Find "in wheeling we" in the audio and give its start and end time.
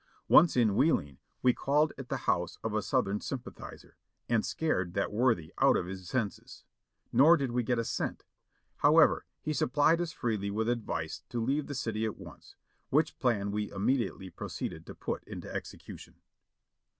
0.57-1.53